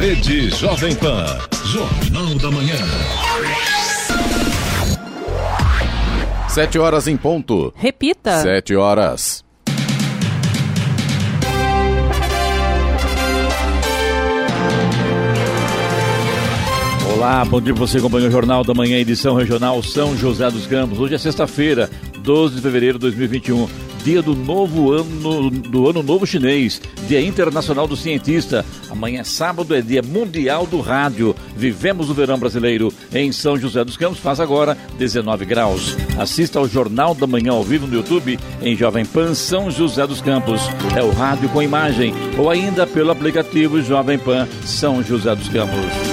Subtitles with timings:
[0.00, 1.26] Rede Jovem Pan.
[1.66, 2.74] Jornal da Manhã.
[6.48, 7.70] Sete horas em ponto.
[7.76, 8.40] Repita.
[8.40, 9.44] Sete horas.
[17.14, 20.98] Olá, bom dia você acompanha o Jornal da Manhã, edição regional São José dos Campos.
[20.98, 21.90] Hoje é sexta-feira,
[22.22, 23.68] 12 de fevereiro de 2021,
[24.04, 28.64] dia do novo ano do ano novo chinês, Dia Internacional do Cientista.
[28.88, 31.34] Amanhã sábado é Dia Mundial do Rádio.
[31.56, 35.96] Vivemos o verão brasileiro em São José dos Campos, faz agora 19 graus.
[36.18, 40.20] Assista ao Jornal da Manhã ao vivo no YouTube em Jovem Pan São José dos
[40.20, 40.62] Campos.
[40.96, 46.09] É o rádio com imagem ou ainda pelo aplicativo Jovem Pan São José dos Campos.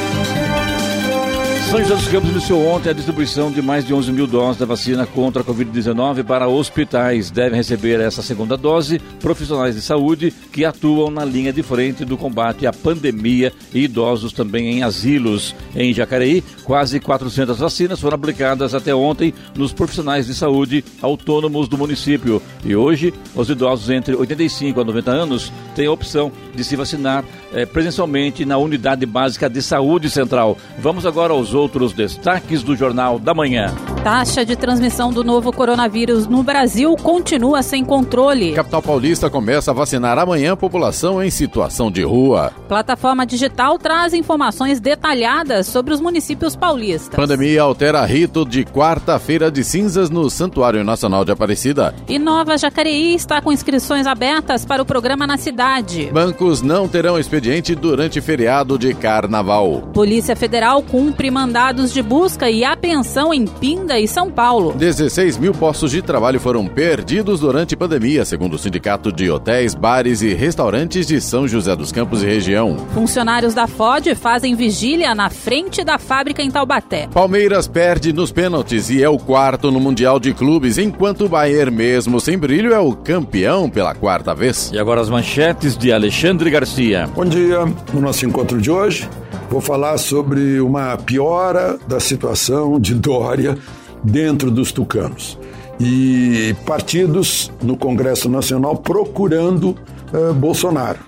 [1.70, 4.66] São José dos Campos iniciou ontem a distribuição de mais de 11 mil doses da
[4.66, 7.30] vacina contra a Covid-19 para hospitais.
[7.30, 12.18] Devem receber essa segunda dose profissionais de saúde que atuam na linha de frente do
[12.18, 15.54] combate à pandemia e idosos também em asilos.
[15.76, 21.78] Em Jacareí, quase 400 vacinas foram aplicadas até ontem nos profissionais de saúde autônomos do
[21.78, 22.42] município.
[22.64, 27.26] E hoje, os idosos entre 85 a 90 anos têm a opção de se vacinar
[27.54, 30.58] eh, presencialmente na Unidade Básica de Saúde Central.
[30.80, 33.74] Vamos agora aos outros destaques do Jornal da Manhã.
[34.04, 38.54] Taxa de transmissão do novo coronavírus no Brasil continua sem controle.
[38.54, 42.54] Capital Paulista começa a vacinar amanhã a população em situação de rua.
[42.70, 47.16] Plataforma digital traz informações detalhadas sobre os municípios paulistas.
[47.16, 51.94] Pandemia altera rito de quarta-feira de cinzas no Santuário Nacional de Aparecida.
[52.08, 56.10] E Nova Jacareí está com inscrições abertas para o programa na cidade.
[56.14, 59.82] Bancos não terão expediente durante feriado de carnaval.
[59.94, 64.74] Polícia Federal cumpre mandados de busca e apreensão em Pinda e São Paulo.
[64.74, 69.74] 16 mil postos de trabalho foram perdidos durante a pandemia, segundo o Sindicato de Hotéis,
[69.74, 72.76] Bares e Restaurantes de São José dos Campos e região.
[72.94, 77.08] Funcionários da FOD fazem vigília na frente da fábrica em Taubaté.
[77.14, 81.74] Palmeiras perde nos pênaltis e é o quarto no Mundial de Clubes, enquanto o Bayern,
[81.74, 84.70] mesmo sem brilho, é o campeão pela quarta vez.
[84.74, 87.08] E agora as manchetes de Alexandre Garcia.
[87.16, 87.60] Bom dia.
[87.94, 89.08] No nosso encontro de hoje,
[89.50, 93.58] vou falar sobre uma piora da situação de Dória
[94.04, 95.38] dentro dos tucanos.
[95.80, 99.76] E partidos no Congresso Nacional procurando
[100.14, 101.00] uh, Bolsonaro.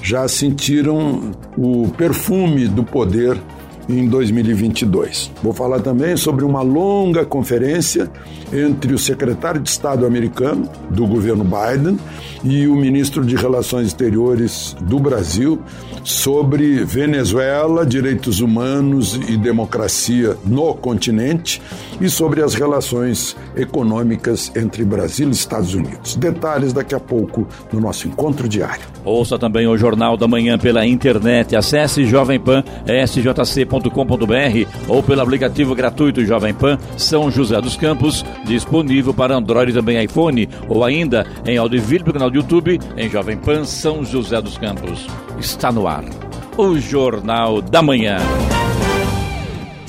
[0.00, 3.38] Já sentiram o perfume do poder
[3.88, 5.30] em 2022.
[5.42, 8.10] Vou falar também sobre uma longa conferência
[8.52, 11.98] entre o secretário de Estado americano do governo Biden
[12.44, 15.60] e o ministro de Relações Exteriores do Brasil
[16.04, 21.62] sobre Venezuela, direitos humanos e democracia no continente
[22.00, 26.16] e sobre as relações econômicas entre Brasil e Estados Unidos.
[26.16, 28.82] Detalhes daqui a pouco no nosso encontro diário.
[29.04, 31.54] Ouça também o Jornal da Manhã pela internet.
[31.54, 32.04] Acesse
[33.72, 39.74] jovempan.sjc.com.br ou pelo aplicativo gratuito Jovem Pan São José dos Campos, disponível para Android e
[39.74, 44.40] também iPhone, ou ainda em vídeo pelo canal do YouTube em Jovem Pan São José
[44.40, 45.06] dos Campos.
[45.38, 46.04] Está no ar
[46.56, 48.18] o Jornal da Manhã.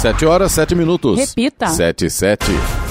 [0.00, 1.18] Sete horas, sete minutos.
[1.18, 1.68] Repita.
[1.68, 2.89] Sete, sete.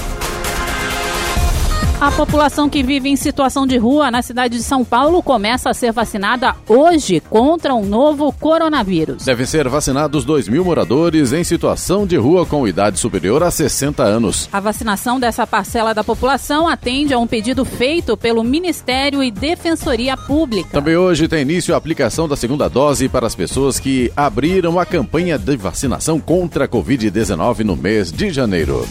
[2.00, 5.74] A população que vive em situação de rua na cidade de São Paulo começa a
[5.74, 9.26] ser vacinada hoje contra um novo coronavírus.
[9.26, 14.02] Devem ser vacinados 2 mil moradores em situação de rua com idade superior a 60
[14.02, 14.48] anos.
[14.50, 20.16] A vacinação dessa parcela da população atende a um pedido feito pelo Ministério e Defensoria
[20.16, 20.70] Pública.
[20.72, 24.86] Também hoje tem início a aplicação da segunda dose para as pessoas que abriram a
[24.86, 28.88] campanha de vacinação contra a Covid-19 no mês de janeiro.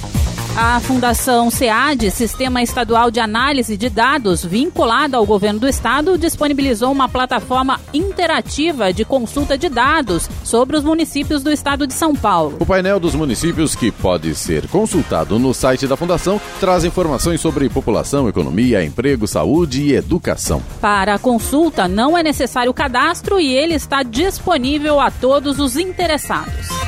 [0.61, 6.91] A Fundação SEAD, Sistema Estadual de Análise de Dados, vinculada ao governo do estado, disponibilizou
[6.91, 12.57] uma plataforma interativa de consulta de dados sobre os municípios do estado de São Paulo.
[12.59, 17.69] O painel dos municípios, que pode ser consultado no site da Fundação, traz informações sobre
[17.69, 20.61] população, economia, emprego, saúde e educação.
[20.81, 26.78] Para a consulta, não é necessário cadastro e ele está disponível a todos os interessados.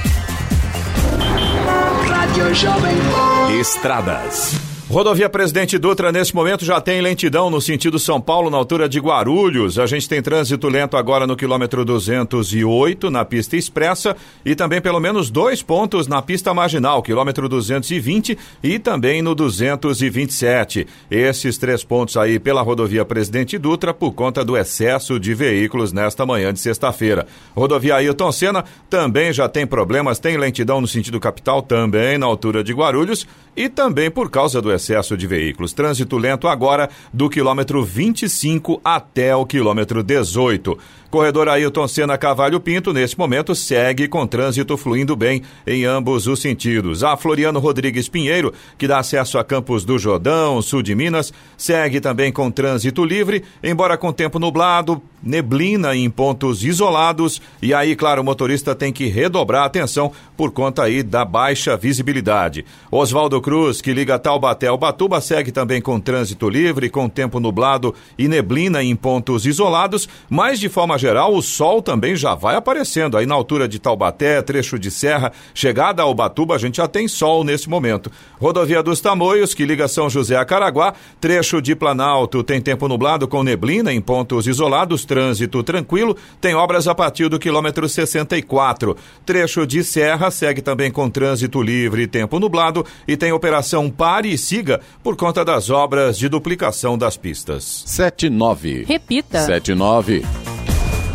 [3.59, 4.70] Estradas.
[4.91, 8.99] Rodovia Presidente Dutra, nesse momento, já tem lentidão no sentido São Paulo, na altura de
[8.99, 9.79] Guarulhos.
[9.79, 14.99] A gente tem trânsito lento agora no quilômetro 208, na pista expressa, e também pelo
[14.99, 20.85] menos dois pontos na pista marginal, quilômetro 220 e também no 227.
[21.09, 26.25] Esses três pontos aí pela rodovia Presidente Dutra por conta do excesso de veículos nesta
[26.25, 27.25] manhã de sexta-feira.
[27.55, 32.61] Rodovia Ailton Senna também já tem problemas, tem lentidão no sentido capital também na altura
[32.61, 35.73] de Guarulhos e também por causa do excesso excesso de veículos.
[35.73, 40.77] Trânsito lento agora do quilômetro 25 até o quilômetro 18.
[41.11, 46.39] Corredor Ailton Senna Cavalho Pinto, nesse momento, segue com trânsito fluindo bem em ambos os
[46.39, 47.03] sentidos.
[47.03, 51.99] A Floriano Rodrigues Pinheiro, que dá acesso a Campos do Jordão, sul de Minas, segue
[51.99, 57.41] também com trânsito livre, embora com tempo nublado, neblina em pontos isolados.
[57.61, 61.75] E aí, claro, o motorista tem que redobrar a atenção por conta aí da baixa
[61.75, 62.65] visibilidade.
[62.89, 67.93] Oswaldo Cruz, que liga Taubaté ao Batuba, segue também com trânsito livre, com tempo nublado
[68.17, 73.17] e neblina em pontos isolados, mas de forma geral, o sol também já vai aparecendo.
[73.17, 77.07] Aí na altura de Taubaté, trecho de serra, chegada ao Batuba, a gente já tem
[77.07, 78.09] sol nesse momento.
[78.39, 83.27] Rodovia dos Tamoios, que liga São José a Caraguá, trecho de Planalto, tem tempo nublado
[83.27, 88.95] com neblina em pontos isolados, trânsito tranquilo, tem obras a partir do quilômetro 64.
[89.25, 94.37] Trecho de serra segue também com trânsito livre, tempo nublado e tem operação pare e
[94.37, 94.60] siga
[95.03, 97.83] por conta das obras de duplicação das pistas.
[97.85, 98.85] 79.
[98.87, 99.41] Repita.
[99.41, 100.50] 79.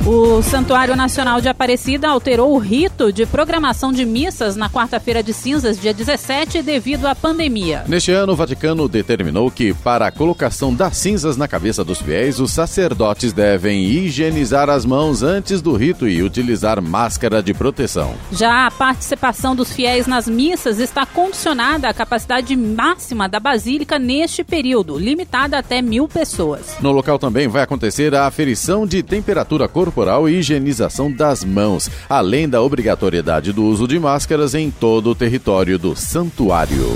[0.06, 5.34] O Santuário Nacional de Aparecida alterou o rito de programação de missas na quarta-feira de
[5.34, 7.82] cinzas, dia 17, devido à pandemia.
[7.88, 12.38] Neste ano, o Vaticano determinou que, para a colocação das cinzas na cabeça dos fiéis,
[12.38, 18.14] os sacerdotes devem higienizar as mãos antes do rito e utilizar máscara de proteção.
[18.30, 24.44] Já a participação dos fiéis nas missas está condicionada à capacidade máxima da Basílica neste
[24.44, 26.76] período, limitada até mil pessoas.
[26.80, 31.90] No local também vai acontecer a aferição de temperatura corporal corporal e higienização das mãos,
[32.06, 36.94] além da obrigatoriedade do uso de máscaras em todo o território do santuário.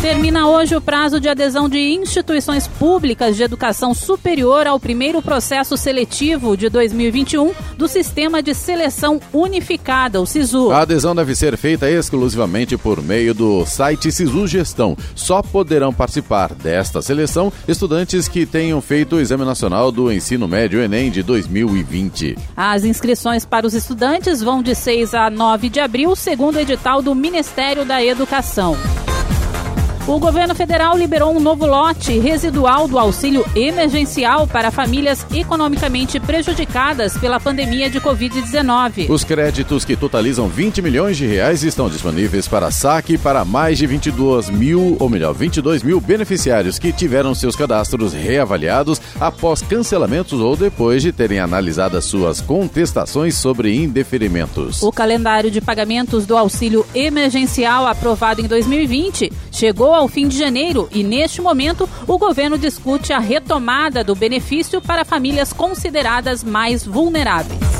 [0.00, 5.76] Termina hoje o prazo de adesão de instituições públicas de educação superior ao primeiro processo
[5.76, 10.70] seletivo de 2021 do Sistema de Seleção Unificada, o SISU.
[10.70, 14.96] A adesão deve ser feita exclusivamente por meio do site SISU Gestão.
[15.14, 20.80] Só poderão participar desta seleção estudantes que tenham feito o Exame Nacional do Ensino Médio
[20.80, 22.19] Enem de 2020.
[22.56, 27.02] As inscrições para os estudantes vão de 6 a 9 de abril, segundo o edital
[27.02, 28.76] do Ministério da Educação.
[30.10, 37.16] O governo federal liberou um novo lote residual do auxílio emergencial para famílias economicamente prejudicadas
[37.16, 39.08] pela pandemia de Covid-19.
[39.08, 43.86] Os créditos que totalizam 20 milhões de reais estão disponíveis para saque para mais de
[43.86, 50.56] 22 mil, ou melhor, 22 mil beneficiários que tiveram seus cadastros reavaliados após cancelamentos ou
[50.56, 54.82] depois de terem analisado suas contestações sobre indeferimentos.
[54.82, 60.88] O calendário de pagamentos do auxílio emergencial aprovado em 2020 chegou ao fim de janeiro
[60.92, 67.79] e, neste momento, o governo discute a retomada do benefício para famílias consideradas mais vulneráveis.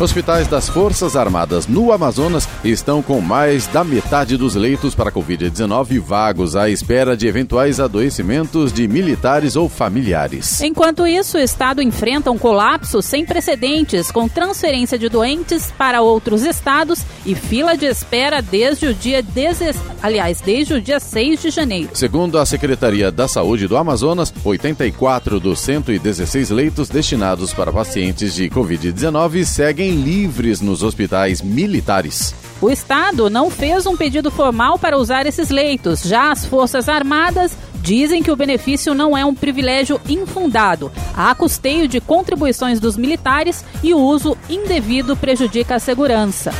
[0.00, 6.00] Hospitais das Forças Armadas no Amazonas estão com mais da metade dos leitos para Covid-19
[6.00, 10.60] vagos à espera de eventuais adoecimentos de militares ou familiares.
[10.60, 16.42] Enquanto isso, o Estado enfrenta um colapso sem precedentes, com transferência de doentes para outros
[16.42, 19.76] estados e fila de espera desde o dia 10...
[20.02, 21.90] aliás, desde o dia 6 de janeiro.
[21.94, 28.50] Segundo a Secretaria da Saúde do Amazonas, 84 dos 116 leitos destinados para pacientes de
[28.50, 32.34] Covid-19 seguem livres nos hospitais militares.
[32.60, 36.02] O Estado não fez um pedido formal para usar esses leitos.
[36.02, 40.90] Já as Forças Armadas dizem que o benefício não é um privilégio infundado.
[41.14, 46.52] Há custeio de contribuições dos militares e o uso indevido prejudica a segurança.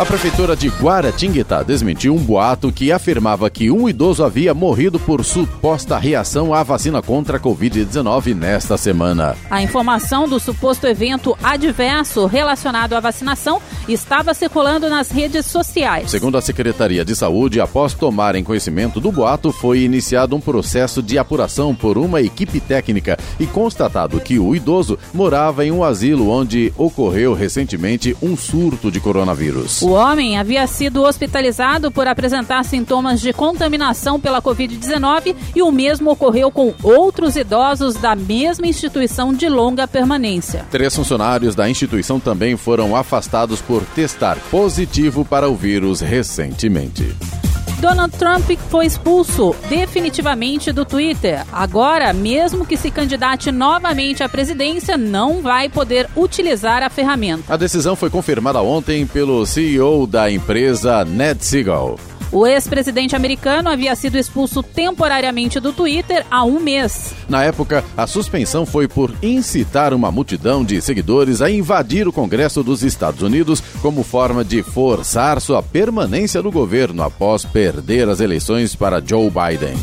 [0.00, 5.22] A prefeitura de Guaratinguetá desmentiu um boato que afirmava que um idoso havia morrido por
[5.22, 9.36] suposta reação à vacina contra a Covid-19 nesta semana.
[9.50, 16.10] A informação do suposto evento adverso relacionado à vacinação estava circulando nas redes sociais.
[16.10, 21.18] Segundo a Secretaria de Saúde, após tomarem conhecimento do boato, foi iniciado um processo de
[21.18, 26.72] apuração por uma equipe técnica e constatado que o idoso morava em um asilo onde
[26.78, 29.89] ocorreu recentemente um surto de coronavírus.
[29.89, 36.10] O homem havia sido hospitalizado por apresentar sintomas de contaminação pela Covid-19 e o mesmo
[36.10, 40.66] ocorreu com outros idosos da mesma instituição de longa permanência.
[40.70, 47.39] Três funcionários da instituição também foram afastados por testar positivo para o vírus recentemente.
[47.80, 51.46] Donald Trump foi expulso definitivamente do Twitter.
[51.50, 57.52] Agora, mesmo que se candidate novamente à presidência, não vai poder utilizar a ferramenta.
[57.52, 61.98] A decisão foi confirmada ontem pelo CEO da empresa Ned Seagal.
[62.32, 67.12] O ex-presidente americano havia sido expulso temporariamente do Twitter há um mês.
[67.28, 72.62] Na época, a suspensão foi por incitar uma multidão de seguidores a invadir o Congresso
[72.62, 78.76] dos Estados Unidos como forma de forçar sua permanência no governo após perder as eleições
[78.76, 79.74] para Joe Biden.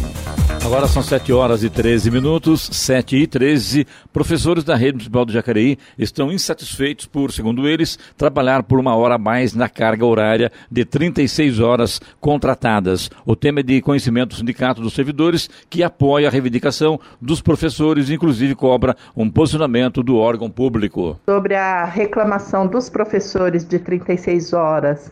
[0.68, 3.88] Agora são 7 horas e 13 minutos, 7 e 13.
[4.12, 9.16] Professores da rede municipal do Jacareí estão insatisfeitos por, segundo eles, trabalhar por uma hora
[9.16, 13.10] a mais na carga horária de 36 horas contratadas.
[13.26, 18.10] O tema é de conhecimento do Sindicato dos Servidores, que apoia a reivindicação dos professores,
[18.10, 21.18] inclusive cobra um posicionamento do órgão público.
[21.26, 25.10] Sobre a reclamação dos professores de 36 horas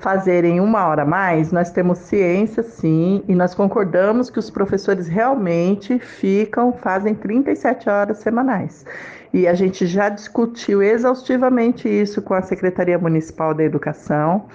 [0.00, 5.08] fazerem uma hora a mais, nós temos ciência sim, e nós concordamos que os professores
[5.08, 8.84] realmente ficam, fazem 37 horas semanais.
[9.32, 14.46] E a gente já discutiu exaustivamente isso com a Secretaria Municipal da Educação.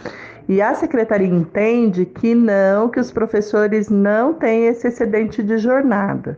[0.49, 6.37] E a secretaria entende que não, que os professores não têm esse excedente de jornada.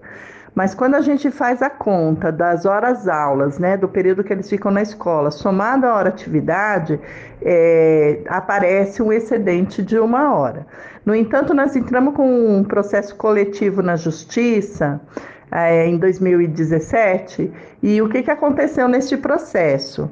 [0.56, 4.48] Mas quando a gente faz a conta das horas aulas, né, do período que eles
[4.48, 7.00] ficam na escola, somado à hora atividade,
[7.42, 10.68] é, aparece um excedente de uma hora.
[11.04, 15.02] No entanto, nós entramos com um processo coletivo na justiça
[15.52, 20.10] é, em 2017 e o que, que aconteceu neste processo?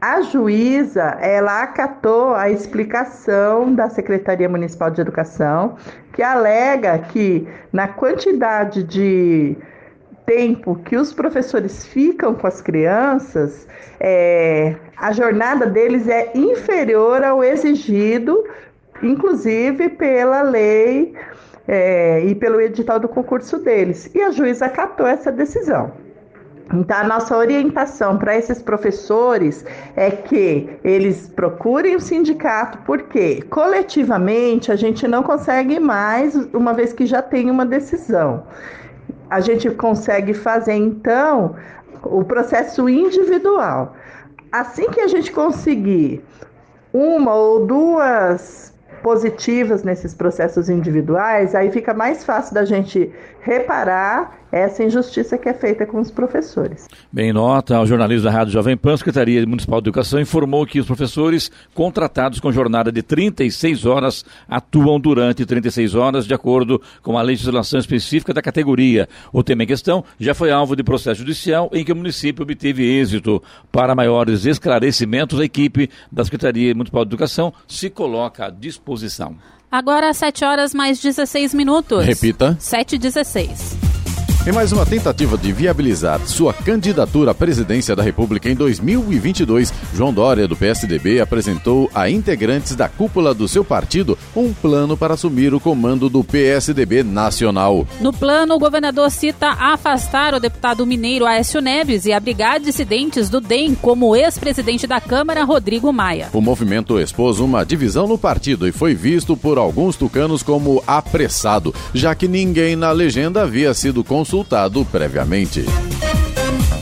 [0.00, 5.74] A juíza, ela acatou a explicação da Secretaria Municipal de Educação,
[6.12, 9.56] que alega que na quantidade de
[10.28, 13.66] tempo que os professores ficam com as crianças,
[13.98, 18.44] é, a jornada deles é inferior ao exigido,
[19.02, 21.14] inclusive pela lei
[21.66, 24.10] é, e pelo edital do concurso deles.
[24.14, 25.92] E a juíza acatou essa decisão.
[26.74, 29.64] Então, a nossa orientação para esses professores
[29.96, 36.92] é que eles procurem o sindicato, porque coletivamente a gente não consegue mais, uma vez
[36.92, 38.44] que já tem uma decisão
[39.30, 41.54] a gente consegue fazer então
[42.02, 43.94] o processo individual.
[44.50, 46.24] Assim que a gente conseguir
[46.92, 54.82] uma ou duas positivas nesses processos individuais, aí fica mais fácil da gente reparar essa
[54.82, 56.88] injustiça que é feita com os professores.
[57.12, 60.86] Bem, nota, o jornalista da Rádio Jovem Pan, Secretaria Municipal de Educação, informou que os
[60.86, 67.22] professores contratados com jornada de 36 horas atuam durante 36 horas, de acordo com a
[67.22, 69.08] legislação específica da categoria.
[69.32, 72.84] O tema em questão já foi alvo de processo judicial em que o município obteve
[72.84, 73.42] êxito.
[73.70, 78.87] Para maiores esclarecimentos, a equipe da Secretaria Municipal de Educação se coloca à disposição.
[79.70, 82.04] Agora, 7 horas mais 16 minutos.
[82.04, 82.56] Repita.
[82.58, 83.76] 7 e 16.
[84.48, 90.10] Em mais uma tentativa de viabilizar sua candidatura à presidência da República em 2022, João
[90.10, 95.52] Dória, do PSDB, apresentou a integrantes da cúpula do seu partido um plano para assumir
[95.52, 97.86] o comando do PSDB nacional.
[98.00, 103.42] No plano, o governador cita afastar o deputado mineiro Aécio Neves e abrigar dissidentes do
[103.42, 106.30] DEM, como o ex-presidente da Câmara, Rodrigo Maia.
[106.32, 111.74] O movimento expôs uma divisão no partido e foi visto por alguns tucanos como apressado,
[111.92, 115.64] já que ninguém na legenda havia sido consultado consultado previamente.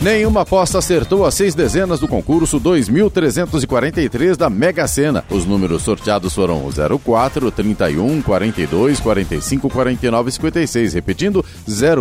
[0.07, 5.25] Nenhuma aposta acertou as seis dezenas do concurso 2.343 da Mega Sena.
[5.29, 6.63] Os números sorteados foram
[7.05, 10.95] 04, 31, 42, 45, 49 e 56.
[10.95, 11.45] Repetindo,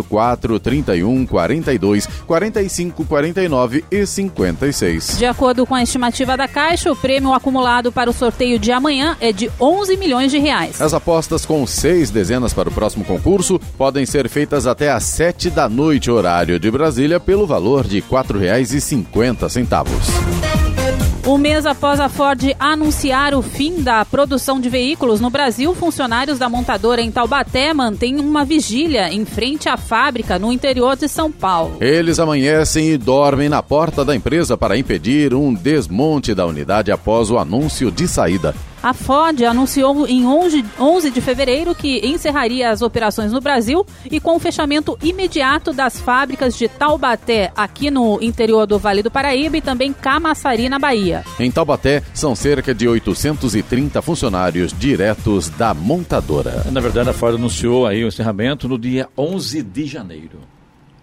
[0.08, 5.18] 04, 31, 42, 45, 49 e 56.
[5.18, 9.16] De acordo com a estimativa da Caixa, o prêmio acumulado para o sorteio de amanhã
[9.20, 10.80] é de 11 milhões de reais.
[10.80, 15.50] As apostas com seis dezenas para o próximo concurso podem ser feitas até às 7
[15.50, 20.46] da noite, horário de Brasília, pelo valor de R$ 4,50.
[21.26, 26.38] Um mês após a Ford anunciar o fim da produção de veículos no Brasil, funcionários
[26.38, 31.32] da montadora em Taubaté mantêm uma vigília em frente à fábrica no interior de São
[31.32, 31.78] Paulo.
[31.80, 37.28] Eles amanhecem e dormem na porta da empresa para impedir um desmonte da unidade após
[37.28, 38.54] o anúncio de saída.
[38.86, 44.36] A Ford anunciou em 11 de fevereiro que encerraria as operações no Brasil e com
[44.36, 49.60] o fechamento imediato das fábricas de Taubaté, aqui no interior do Vale do Paraíba, e
[49.60, 51.24] também Camaçari, na Bahia.
[51.40, 56.64] Em Taubaté, são cerca de 830 funcionários diretos da montadora.
[56.70, 60.38] Na verdade, a Ford anunciou aí o encerramento no dia 11 de janeiro.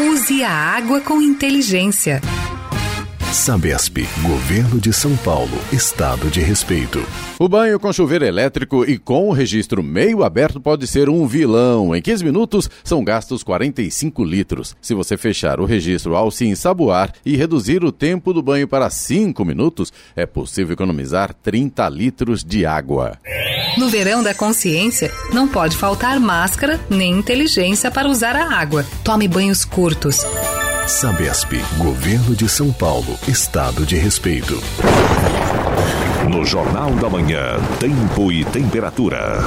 [0.00, 2.20] Use a água com inteligência.
[3.34, 7.04] Sabesp, Governo de São Paulo, Estado de Respeito.
[7.38, 11.96] O banho com chuveiro elétrico e com o registro meio aberto pode ser um vilão.
[11.96, 14.76] Em 15 minutos são gastos 45 litros.
[14.80, 18.88] Se você fechar o registro ao se ensaboar e reduzir o tempo do banho para
[18.88, 23.18] 5 minutos, é possível economizar 30 litros de água.
[23.76, 28.84] No verão da consciência, não pode faltar máscara nem inteligência para usar a água.
[29.02, 30.18] Tome banhos curtos.
[30.86, 34.60] Sabesp, Governo de São Paulo, Estado de Respeito.
[36.30, 39.38] No Jornal da Manhã, Tempo e Temperatura.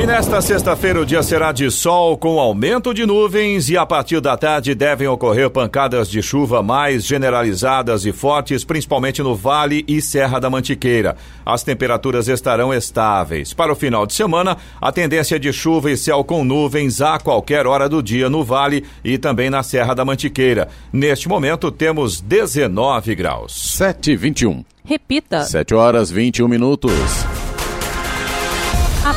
[0.00, 4.20] E nesta sexta-feira o dia será de sol com aumento de nuvens e a partir
[4.20, 10.00] da tarde devem ocorrer pancadas de chuva mais generalizadas e fortes, principalmente no Vale e
[10.00, 11.16] Serra da Mantiqueira.
[11.44, 13.52] As temperaturas estarão estáveis.
[13.52, 17.66] Para o final de semana, a tendência de chuva e céu com nuvens a qualquer
[17.66, 20.68] hora do dia no Vale e também na Serra da Mantiqueira.
[20.92, 23.52] Neste momento temos 19 graus.
[23.76, 24.64] 7 e 21.
[24.84, 25.44] Repita.
[25.44, 26.92] 7 horas 21 minutos.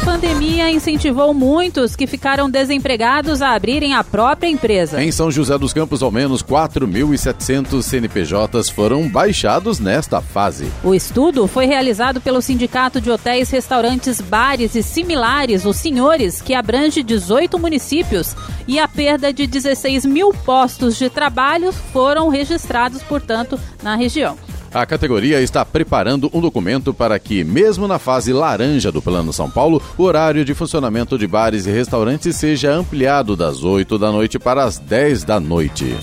[0.03, 5.01] A pandemia incentivou muitos que ficaram desempregados a abrirem a própria empresa.
[5.01, 10.69] Em São José dos Campos, ao menos 4.700 CNPJs foram baixados nesta fase.
[10.83, 16.53] O estudo foi realizado pelo Sindicato de Hotéis, Restaurantes, Bares e Similares, os Senhores, que
[16.53, 18.35] abrange 18 municípios,
[18.67, 24.37] e a perda de 16 mil postos de trabalho foram registrados, portanto, na região.
[24.73, 29.47] A categoria está preparando um documento para que, mesmo na fase laranja do Plano São
[29.47, 34.39] Paulo, o horário de funcionamento de bares e restaurantes seja ampliado das 8 da noite
[34.39, 35.95] para as 10 da noite.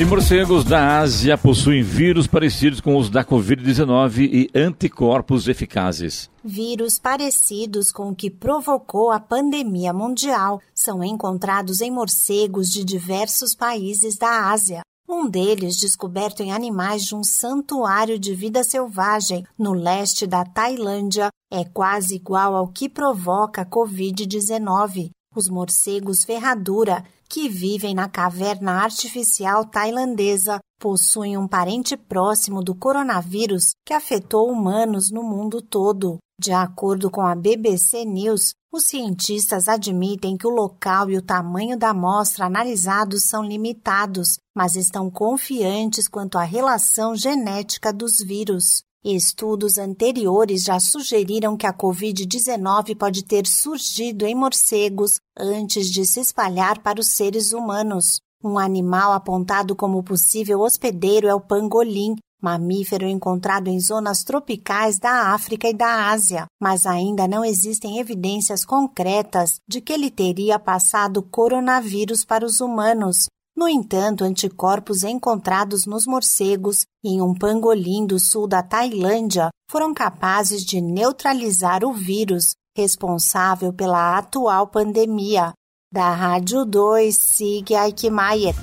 [0.00, 6.28] E morcegos da Ásia possuem vírus parecidos com os da Covid-19 e anticorpos eficazes.
[6.44, 13.54] Vírus parecidos com o que provocou a pandemia mundial são encontrados em morcegos de diversos
[13.54, 14.82] países da Ásia.
[15.08, 21.30] Um deles, descoberto em animais de um santuário de vida selvagem no leste da Tailândia,
[21.48, 25.10] é quase igual ao que provoca a Covid-19.
[25.34, 33.74] Os morcegos ferradura, que vivem na caverna artificial tailandesa, possuem um parente próximo do coronavírus
[33.84, 36.18] que afetou humanos no mundo todo.
[36.38, 41.78] De acordo com a BBC News, os cientistas admitem que o local e o tamanho
[41.78, 48.82] da amostra analisados são limitados, mas estão confiantes quanto à relação genética dos vírus.
[49.02, 56.20] Estudos anteriores já sugeriram que a Covid-19 pode ter surgido em morcegos antes de se
[56.20, 58.20] espalhar para os seres humanos.
[58.44, 65.32] Um animal apontado como possível hospedeiro é o pangolim, mamífero encontrado em zonas tropicais da
[65.32, 71.22] África e da Ásia, mas ainda não existem evidências concretas de que ele teria passado
[71.22, 73.26] coronavírus para os humanos.
[73.56, 79.94] No entanto, anticorpos encontrados nos morcegos e em um pangolim do sul da Tailândia foram
[79.94, 85.54] capazes de neutralizar o vírus responsável pela atual pandemia.
[85.90, 88.54] Da Rádio 2, Sig Aikmaier.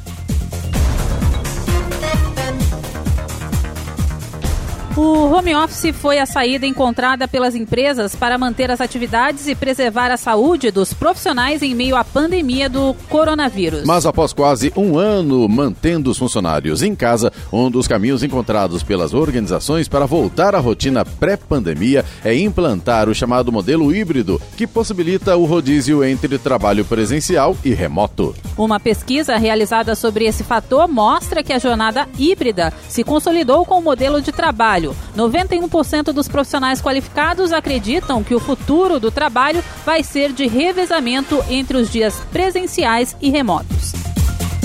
[4.95, 10.11] O home office foi a saída encontrada pelas empresas para manter as atividades e preservar
[10.11, 13.85] a saúde dos profissionais em meio à pandemia do coronavírus.
[13.85, 19.15] Mas após quase um ano mantendo os funcionários em casa, um dos caminhos encontrados pelas
[19.15, 25.45] organizações para voltar à rotina pré-pandemia é implantar o chamado modelo híbrido, que possibilita o
[25.45, 28.35] rodízio entre trabalho presencial e remoto.
[28.55, 33.81] Uma pesquisa realizada sobre esse fator mostra que a jornada híbrida se consolidou com o
[33.81, 34.95] modelo de trabalho trabalho.
[35.15, 41.77] 91% dos profissionais qualificados acreditam que o futuro do trabalho vai ser de revezamento entre
[41.77, 44.12] os dias presenciais e remotos.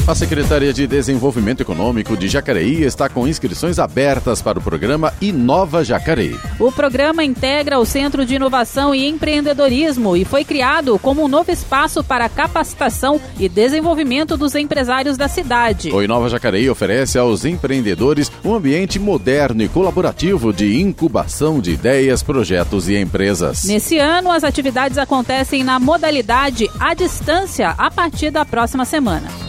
[0.09, 5.85] A Secretaria de Desenvolvimento Econômico de Jacareí está com inscrições abertas para o programa Inova
[5.85, 6.35] Jacareí.
[6.59, 11.53] O programa integra o Centro de Inovação e Empreendedorismo e foi criado como um novo
[11.53, 15.93] espaço para capacitação e desenvolvimento dos empresários da cidade.
[15.93, 22.23] O Inova Jacareí oferece aos empreendedores um ambiente moderno e colaborativo de incubação de ideias,
[22.23, 23.65] projetos e empresas.
[23.65, 29.48] Nesse ano, as atividades acontecem na modalidade à distância a partir da próxima semana.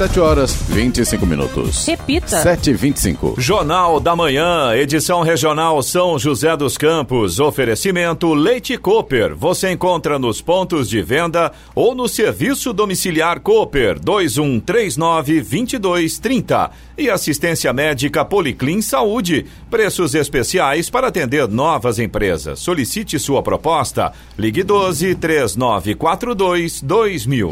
[0.00, 1.86] 7 horas 25 minutos.
[1.86, 2.40] Repita.
[2.40, 7.38] 7 e 25 Jornal da Manhã, edição regional São José dos Campos.
[7.38, 9.36] Oferecimento Leite Cooper.
[9.36, 16.70] Você encontra nos pontos de venda ou no serviço domiciliar Cooper 2139 2230.
[16.96, 19.44] E assistência médica Policlin Saúde.
[19.68, 22.58] Preços especiais para atender novas empresas.
[22.60, 24.14] Solicite sua proposta.
[24.38, 27.50] Ligue 12 3942 2000.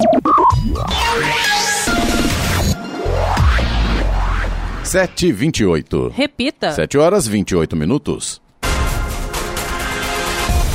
[4.88, 6.72] 7 e 28 Repita.
[6.72, 8.40] 7 horas 28 minutos.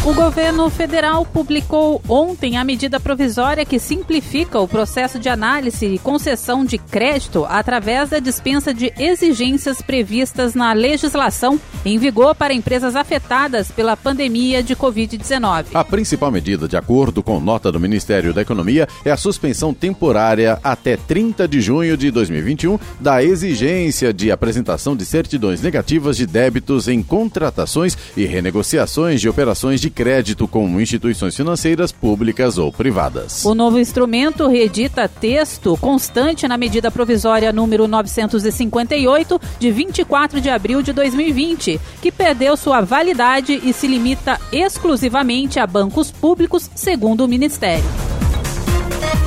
[0.06, 5.98] O governo federal publicou ontem a medida provisória que simplifica o processo de análise e
[5.98, 12.98] concessão de crédito através da dispensa de exigências previstas na legislação em vigor para empresas
[12.98, 15.68] afetadas pela pandemia de Covid-19.
[15.74, 20.60] A principal medida, de acordo com nota do Ministério da Economia, é a suspensão temporária
[20.62, 26.89] até 30 de junho de 2021 da exigência de apresentação de certidões negativas de débitos
[26.89, 33.45] em contratações e renegociações de operações de crédito com instituições financeiras públicas ou privadas.
[33.45, 40.82] O novo instrumento reedita texto constante na medida provisória número 958, de 24 de abril
[40.82, 47.27] de 2020, que perdeu sua validade e se limita exclusivamente a bancos públicos, segundo o
[47.27, 48.12] Ministério.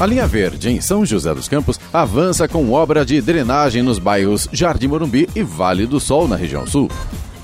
[0.00, 4.48] A linha verde em São José dos Campos avança com obra de drenagem nos bairros
[4.50, 6.90] Jardim Morumbi e Vale do Sol, na região sul.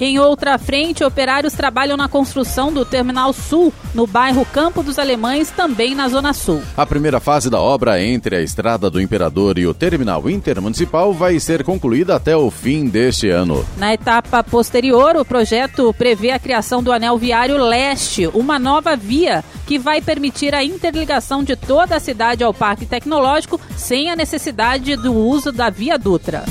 [0.01, 5.51] Em outra frente, operários trabalham na construção do Terminal Sul, no bairro Campo dos Alemães,
[5.51, 6.63] também na Zona Sul.
[6.75, 11.39] A primeira fase da obra entre a Estrada do Imperador e o Terminal Intermunicipal vai
[11.39, 13.63] ser concluída até o fim deste ano.
[13.77, 19.45] Na etapa posterior, o projeto prevê a criação do Anel Viário Leste, uma nova via
[19.67, 24.97] que vai permitir a interligação de toda a cidade ao Parque Tecnológico sem a necessidade
[24.97, 26.45] do uso da Via Dutra.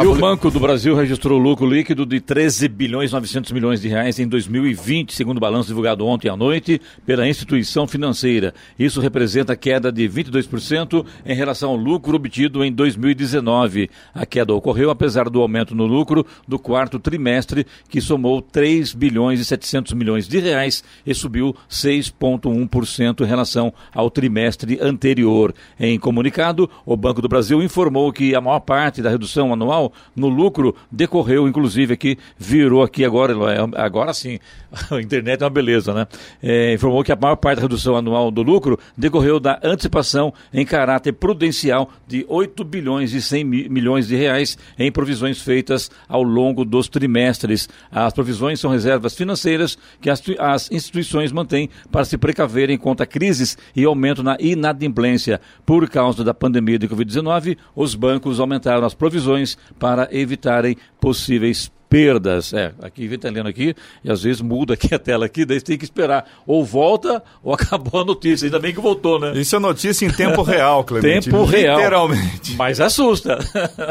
[0.00, 4.20] E o Banco do Brasil registrou lucro líquido de 13 bilhões 900 milhões de reais
[4.20, 8.54] em 2020, segundo o balanço divulgado ontem à noite pela instituição financeira.
[8.78, 13.90] Isso representa queda de 22% em relação ao lucro obtido em 2019.
[14.14, 19.40] A queda ocorreu apesar do aumento no lucro do quarto trimestre, que somou 3 bilhões
[19.40, 25.52] e 700 milhões de reais e subiu 6,1% em relação ao trimestre anterior.
[25.78, 30.28] Em comunicado, o Banco do Brasil informou que a maior parte da redução anual No
[30.28, 34.38] lucro decorreu, inclusive, aqui, virou aqui agora, é, agora sim,
[34.90, 36.06] a internet é uma beleza, né?
[36.42, 40.64] É, informou que a maior parte da redução anual do lucro decorreu da antecipação em
[40.64, 46.64] caráter prudencial de 8 bilhões e 100 milhões de reais em provisões feitas ao longo
[46.64, 47.68] dos trimestres.
[47.90, 53.56] As provisões são reservas financeiras que as, as instituições mantêm para se precaverem contra crises
[53.74, 55.40] e aumento na inadimplência.
[55.64, 62.52] Por causa da pandemia de Covid-19, os bancos aumentaram as provisões para evitarem possíveis perdas.
[62.52, 65.58] É, aqui vem tá lendo aqui, e às vezes muda aqui a tela aqui, daí
[65.58, 66.28] você tem que esperar.
[66.46, 68.46] Ou volta, ou acabou a notícia.
[68.46, 69.32] Ainda bem que voltou, né?
[69.34, 71.30] Isso é notícia em tempo real, Clemente.
[71.30, 71.78] tempo real.
[71.78, 72.54] Literalmente.
[72.56, 73.38] Mas assusta.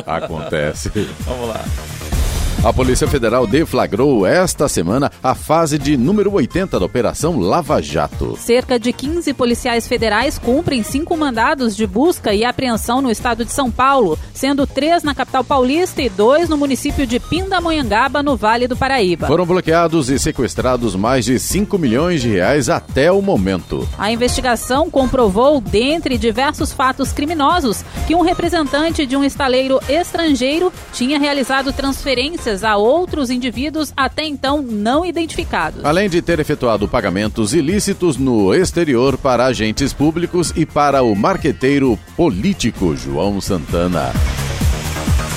[0.06, 0.90] Acontece.
[1.26, 2.17] Vamos lá.
[2.64, 8.36] A Polícia Federal deflagrou esta semana a fase de número 80 da Operação Lava Jato.
[8.36, 13.52] Cerca de 15 policiais federais cumprem cinco mandados de busca e apreensão no estado de
[13.52, 18.68] São Paulo, sendo três na capital paulista e dois no município de Pindamonhangaba, no Vale
[18.68, 19.28] do Paraíba.
[19.28, 23.88] Foram bloqueados e sequestrados mais de 5 milhões de reais até o momento.
[24.00, 31.20] A investigação comprovou, dentre diversos fatos criminosos, que um representante de um estaleiro estrangeiro tinha
[31.20, 35.84] realizado transferências a outros indivíduos até então não identificados.
[35.84, 42.00] Além de ter efetuado pagamentos ilícitos no exterior para agentes públicos e para o marqueteiro
[42.16, 44.12] político João Santana.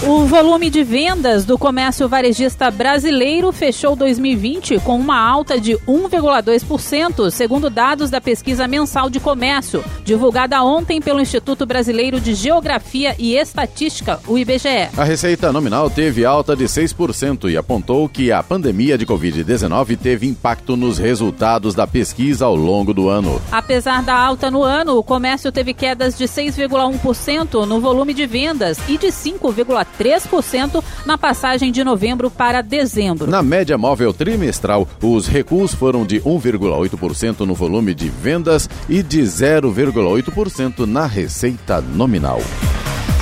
[0.02, 7.30] O volume de vendas do comércio varejista brasileiro fechou 2020 com uma alta de 1,2%,
[7.30, 13.36] segundo dados da pesquisa mensal de comércio, divulgada ontem pelo Instituto Brasileiro de Geografia e
[13.36, 14.88] Estatística, o IBGE.
[14.96, 20.26] A receita nominal teve alta de 6% e apontou que a pandemia de Covid-19 teve
[20.26, 23.38] impacto nos resultados da pesquisa ao longo do ano.
[23.52, 28.78] Apesar da alta no ano, o comércio teve quedas de 6,1% no volume de vendas
[28.88, 33.26] e de 5,3% 3% na passagem de novembro para dezembro.
[33.30, 39.22] Na média móvel trimestral, os recuos foram de 1,8% no volume de vendas e de
[39.22, 42.40] 0,8% na receita nominal.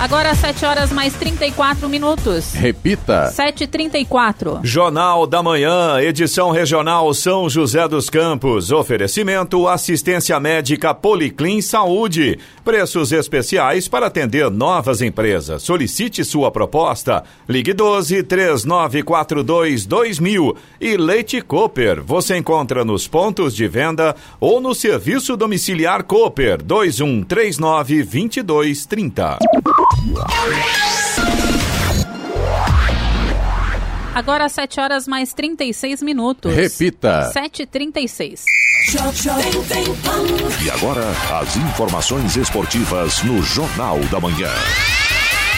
[0.01, 2.53] Agora 7 horas mais 34 minutos.
[2.53, 3.33] Repita.
[3.35, 4.61] 7h34.
[4.63, 8.71] Jornal da Manhã, edição regional São José dos Campos.
[8.71, 12.39] Oferecimento assistência médica Policlin Saúde.
[12.65, 15.65] Preços especiais para atender novas empresas.
[15.65, 17.25] Solicite sua proposta.
[17.49, 20.57] Ligue 12 3942 2000.
[20.81, 22.05] E Leite Cooper.
[22.05, 29.39] Você encontra nos pontos de venda ou no serviço domiciliar Cooper 2139 2230.
[34.15, 36.53] Agora 7 horas mais 36 minutos.
[36.53, 37.31] Repita.
[37.33, 38.43] 7h36.
[40.65, 41.05] E agora,
[41.41, 44.51] as informações esportivas no Jornal da Manhã.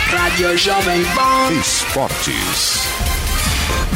[0.09, 1.53] Rádio Jovem Pan.
[1.61, 3.20] Esportes.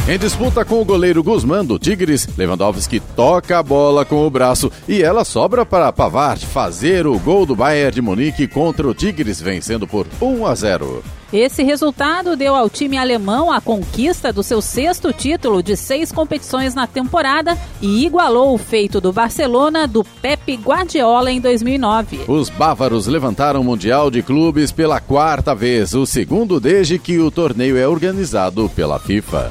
[0.07, 4.71] Em disputa com o goleiro Guzmán do Tigres, Lewandowski toca a bola com o braço
[4.87, 9.41] e ela sobra para Pavard fazer o gol do Bayern de Munique contra o Tigres,
[9.41, 11.03] vencendo por 1 a 0.
[11.35, 16.73] Esse resultado deu ao time alemão a conquista do seu sexto título de seis competições
[16.73, 22.21] na temporada e igualou o feito do Barcelona do Pep Guardiola em 2009.
[22.29, 27.29] Os bávaros levantaram o Mundial de Clubes pela quarta vez, o segundo desde que o
[27.29, 29.49] torneio é organizado pela FIFA.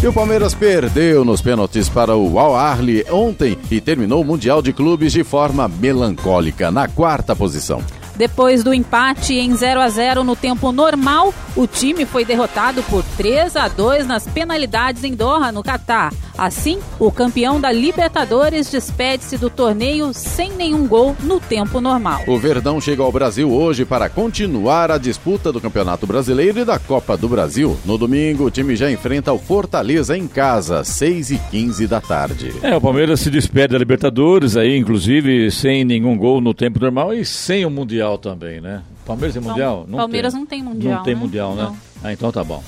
[0.00, 4.62] E o Palmeiras perdeu nos pênaltis para o Al Ahly ontem e terminou o Mundial
[4.62, 7.82] de Clubes de forma melancólica, na quarta posição.
[8.16, 13.04] Depois do empate em 0 a 0 no tempo normal, o time foi derrotado por
[13.16, 16.12] 3 a 2 nas penalidades em Doha, no Catar.
[16.38, 22.22] Assim, o campeão da Libertadores despede-se do torneio sem nenhum gol no tempo normal.
[22.26, 26.78] O Verdão chega ao Brasil hoje para continuar a disputa do Campeonato Brasileiro e da
[26.78, 27.76] Copa do Brasil.
[27.84, 32.52] No domingo, o time já enfrenta o Fortaleza em casa, 6 e 15 da tarde.
[32.62, 37.14] É, o Palmeiras se despede da Libertadores aí, inclusive, sem nenhum gol no tempo normal
[37.14, 38.82] e sem o Mundial também, né?
[39.06, 39.86] Palmeiras tem Mundial?
[39.88, 40.40] Não Palmeiras tem.
[40.40, 40.96] não tem Mundial.
[40.96, 41.20] Não tem né?
[41.20, 41.62] Mundial, né?
[41.62, 41.76] Não.
[42.04, 42.62] Ah, então tá bom.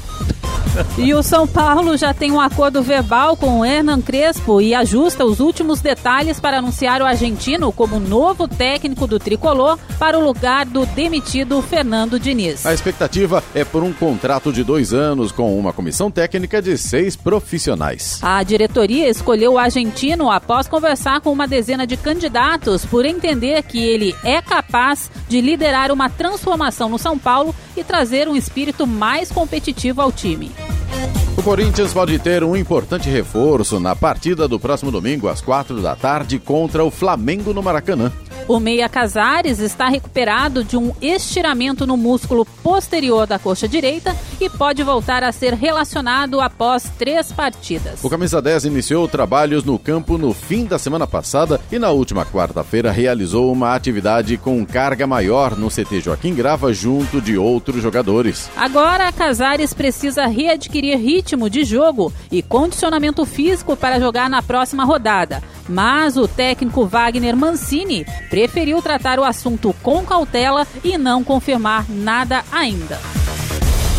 [0.96, 5.24] E o São Paulo já tem um acordo verbal com o Hernan Crespo e ajusta
[5.24, 10.66] os últimos detalhes para anunciar o argentino como novo técnico do tricolor para o lugar
[10.66, 12.66] do demitido Fernando Diniz.
[12.66, 17.16] A expectativa é por um contrato de dois anos com uma comissão técnica de seis
[17.16, 18.18] profissionais.
[18.22, 23.78] A diretoria escolheu o argentino após conversar com uma dezena de candidatos por entender que
[23.78, 29.31] ele é capaz de liderar uma transformação no São Paulo e trazer um espírito mais
[29.31, 30.50] competitivo ao time.
[31.37, 35.94] O Corinthians pode ter um importante reforço na partida do próximo domingo às quatro da
[35.94, 38.12] tarde contra o Flamengo no Maracanã.
[38.48, 44.48] O Meia Casares está recuperado de um estiramento no músculo posterior da coxa direita e
[44.48, 48.02] pode voltar a ser relacionado após três partidas.
[48.02, 52.24] O camisa 10 iniciou trabalhos no campo no fim da semana passada e na última
[52.24, 58.48] quarta-feira realizou uma atividade com carga maior no CT Joaquim Grava junto de outros jogadores.
[58.56, 65.42] Agora, Casares precisa readquirir ritmo de jogo e condicionamento físico para jogar na próxima rodada.
[65.68, 68.06] Mas o técnico Wagner Mancini
[68.38, 73.01] preferiu tratar o assunto com cautela e não confirmar nada ainda.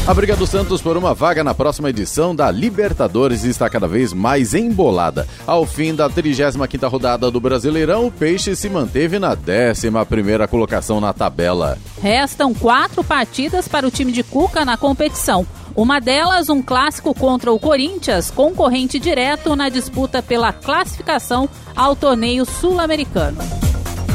[0.08, 4.14] A briga do Santos por uma vaga na próxima edição da Libertadores está cada vez
[4.14, 5.28] mais embolada.
[5.46, 11.12] Ao fim da 35ª rodada do Brasileirão, o Peixe se manteve na 11ª colocação na
[11.12, 11.78] tabela.
[12.02, 15.46] Restam quatro partidas para o time de Cuca na competição.
[15.76, 22.46] Uma delas, um clássico contra o Corinthians, concorrente direto na disputa pela classificação ao torneio
[22.46, 23.69] sul-americano.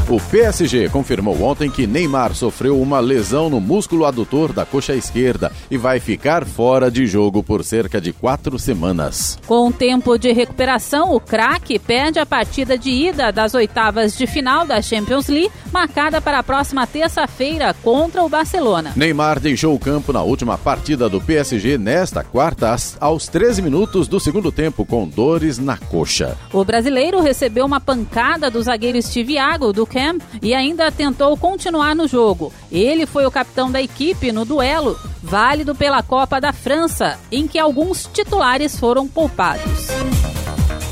[0.07, 5.51] O PSG confirmou ontem que Neymar sofreu uma lesão no músculo adutor da coxa esquerda
[5.69, 9.39] e vai ficar fora de jogo por cerca de quatro semanas.
[9.47, 14.63] Com tempo de recuperação, o craque perde a partida de ida das oitavas de final
[14.63, 18.93] da Champions League, marcada para a próxima terça-feira contra o Barcelona.
[18.95, 24.19] Neymar deixou o campo na última partida do PSG nesta quarta, aos 13 minutos do
[24.19, 26.37] segundo tempo, com dores na coxa.
[26.53, 29.94] O brasileiro recebeu uma pancada do zagueiro Steve Iago do
[30.41, 32.51] E ainda tentou continuar no jogo.
[32.71, 37.57] Ele foi o capitão da equipe no duelo, válido pela Copa da França, em que
[37.57, 39.87] alguns titulares foram poupados.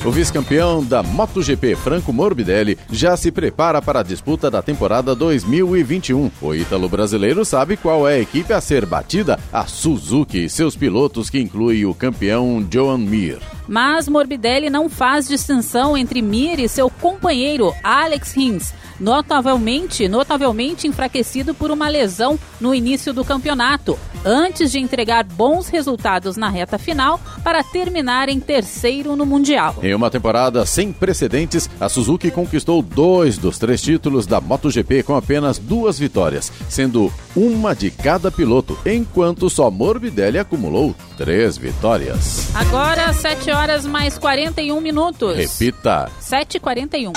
[0.05, 6.29] O vice-campeão da MotoGP, Franco Morbidelli, já se prepara para a disputa da temporada 2021.
[6.41, 10.75] O ítalo brasileiro sabe qual é a equipe a ser batida, a Suzuki e seus
[10.75, 13.39] pilotos, que inclui o campeão Joan Mir.
[13.65, 21.53] Mas Morbidelli não faz distinção entre Mir e seu companheiro Alex Rins, notavelmente, notavelmente enfraquecido
[21.53, 27.19] por uma lesão no início do campeonato, antes de entregar bons resultados na reta final
[27.43, 29.75] para terminar em terceiro no Mundial.
[29.81, 35.15] Em uma temporada sem precedentes, a Suzuki conquistou dois dos três títulos da MotoGP com
[35.15, 42.49] apenas duas vitórias, sendo uma de cada piloto, enquanto só Morbidelli acumulou três vitórias.
[42.55, 45.35] Agora, 7 horas mais 41 minutos.
[45.35, 47.13] Repita: 7h41.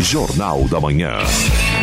[0.00, 1.18] Jornal da Manhã.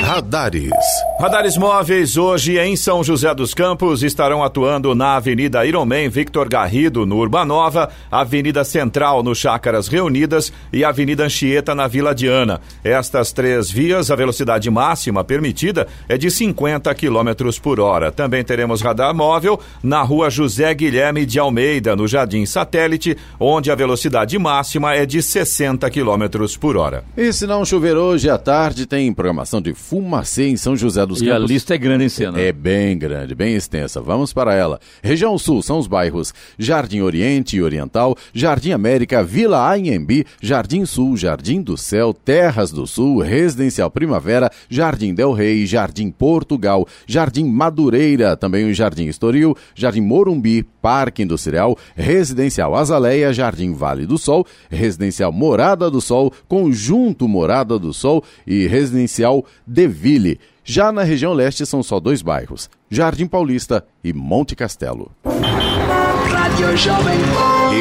[0.02, 0.72] Radares.
[1.20, 7.06] Radares móveis hoje em São José dos Campos estarão atuando na Avenida Ironman Victor Garrido,
[7.06, 12.62] no Urbanova, Avenida Central, no Chácaras Reunidas e Avenida Anchieta, na Vila Diana.
[12.84, 18.12] Estas três vias, a velocidade máxima permitida é de 50 km por hora.
[18.12, 23.76] Também teremos radar móvel na rua José Guilherme de Almeida, no Jardim Satélite, onde a
[23.76, 27.04] velocidade máxima é de 60 km por hora.
[27.18, 31.22] E se não chover hoje à tarde, tem programação de Fumacê em São José dos
[31.22, 31.44] E Campos.
[31.44, 32.40] a lista é grande em cena.
[32.40, 34.02] É bem grande, bem extensa.
[34.02, 34.80] Vamos para ela.
[35.04, 41.18] Região Sul são os bairros Jardim Oriente e Oriental, Jardim América, Vila Anhembi, Jardim Sul,
[41.18, 48.36] Jardim do Céu, Terras do Sul, Residencial Primavera, Jardim Del Rey, Jardim Portugal, Jardim Madureira,
[48.38, 55.32] também o Jardim Estoril, Jardim Morumbi, Parque Industrial, Residencial Azaleia, Jardim Vale do Sol, Residencial
[55.32, 60.40] Morada do Sol, Conjunto Morada do Sol e Residencial Deville.
[60.64, 65.12] Já na região leste são só dois bairros, Jardim Paulista e Monte Castelo.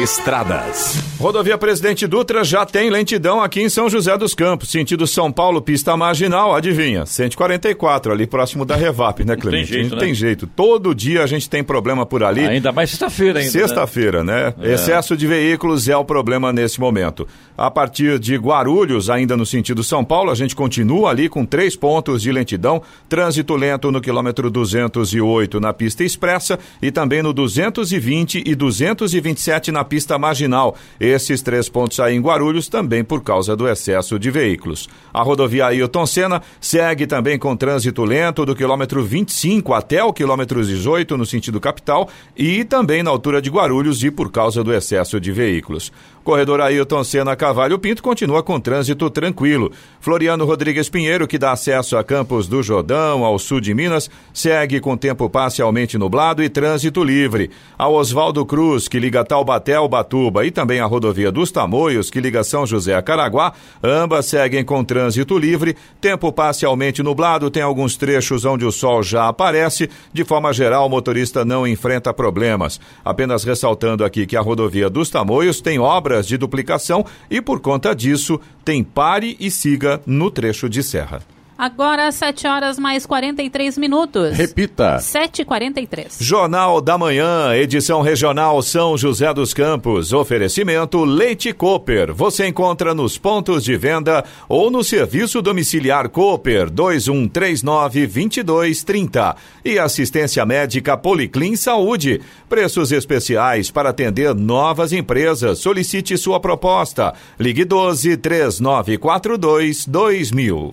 [0.03, 1.03] Estradas.
[1.19, 5.59] Rodovia Presidente Dutra já tem lentidão aqui em São José dos Campos, sentido São Paulo,
[5.63, 7.03] pista marginal, adivinha?
[7.03, 9.67] 144, ali próximo da Revap, né, Clemente?
[9.67, 10.05] jeito, não né?
[10.05, 10.45] tem jeito.
[10.45, 12.45] Todo dia a gente tem problema por ali.
[12.45, 13.51] Ainda mais sexta-feira ainda.
[13.51, 13.59] né?
[13.59, 14.53] Sexta-feira, né?
[14.61, 14.73] É.
[14.73, 17.27] Excesso de veículos é o problema nesse momento.
[17.57, 21.75] A partir de Guarulhos, ainda no sentido São Paulo, a gente continua ali com três
[21.75, 22.83] pontos de lentidão.
[23.09, 29.83] Trânsito lento no quilômetro 208 na pista expressa e também no 220 e 227 na
[29.83, 30.75] pista marginal.
[30.99, 34.89] Esses três pontos aí em Guarulhos também por causa do excesso de veículos.
[35.13, 40.63] A rodovia Ailton Senna segue também com trânsito lento do quilômetro 25 até o quilômetro
[40.63, 45.19] 18 no sentido capital e também na altura de Guarulhos e por causa do excesso
[45.19, 45.91] de veículos.
[46.27, 49.71] Corredor Ailton Senna Cavalho Pinto continua com trânsito tranquilo.
[50.01, 54.81] Floriano Rodrigues Pinheiro, que dá acesso a Campos do Jordão, ao sul de Minas, segue
[54.81, 57.49] com tempo parcialmente nublado e trânsito livre.
[57.77, 58.56] A Oswaldo Cruz,
[58.87, 62.95] que liga Taubaté ao Batuba, e também a rodovia dos Tamoios, que liga São José
[62.95, 68.71] a Caraguá, ambas seguem com trânsito livre, tempo parcialmente nublado, tem alguns trechos onde o
[68.71, 69.87] sol já aparece.
[70.11, 72.81] De forma geral, o motorista não enfrenta problemas.
[73.05, 77.93] Apenas ressaltando aqui que a rodovia dos Tamoios tem obras de duplicação e, por conta
[77.93, 81.36] disso, tem pare e siga no trecho de serra.
[81.57, 84.37] Agora, 7 horas mais 43 minutos.
[84.37, 84.97] Repita.
[84.97, 86.17] 7h43.
[86.19, 90.13] Jornal da Manhã, edição regional São José dos Campos.
[90.13, 92.13] Oferecimento Leite Cooper.
[92.13, 99.35] Você encontra nos pontos de venda ou no serviço domiciliar Cooper 2139-2230.
[99.65, 102.21] E assistência médica Policlin Saúde.
[102.47, 105.57] Preços especiais para atender novas empresas.
[105.57, 107.15] Solicite sua proposta.
[107.39, 110.69] Ligue 12 3942 2000.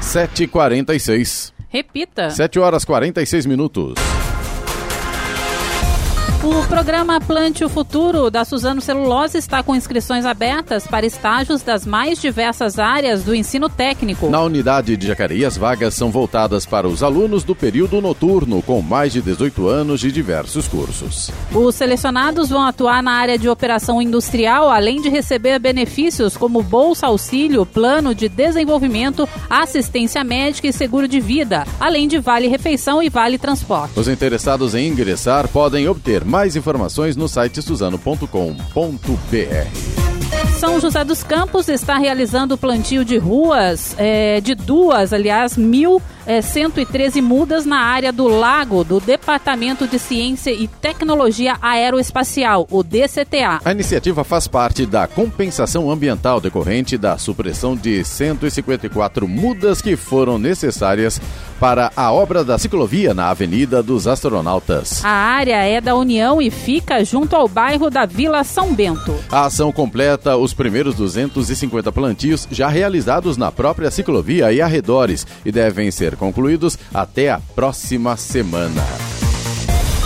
[0.00, 1.52] Sete quarenta e seis.
[1.68, 2.30] Repita.
[2.30, 3.94] Sete horas quarenta e seis minutos.
[6.44, 11.86] O programa Plante o Futuro da Suzano Celulose está com inscrições abertas para estágios das
[11.86, 14.28] mais diversas áreas do ensino técnico.
[14.28, 18.82] Na unidade de Jacareí, as vagas são voltadas para os alunos do período noturno, com
[18.82, 21.30] mais de 18 anos de diversos cursos.
[21.54, 27.06] Os selecionados vão atuar na área de operação industrial, além de receber benefícios como Bolsa
[27.06, 33.08] Auxílio, Plano de Desenvolvimento, Assistência Médica e Seguro de Vida, além de Vale Refeição e
[33.08, 33.96] Vale Transporte.
[33.96, 38.26] Os interessados em ingressar podem obter mais informações no site suzano.com.br.
[40.58, 46.00] São José dos Campos está realizando o plantio de ruas, é, de duas, aliás, mil
[46.26, 52.82] é, 113 mudas na área do Lago do Departamento de Ciência e Tecnologia Aeroespacial, o
[52.82, 53.60] DCTA.
[53.64, 60.38] A iniciativa faz parte da compensação ambiental decorrente da supressão de 154 mudas que foram
[60.38, 61.20] necessárias
[61.62, 65.00] para a obra da ciclovia na Avenida dos Astronautas.
[65.04, 69.14] A área é da União e fica junto ao bairro da Vila São Bento.
[69.30, 75.52] A ação completa os primeiros 250 plantios já realizados na própria ciclovia e arredores e
[75.52, 78.82] devem ser concluídos até a próxima semana.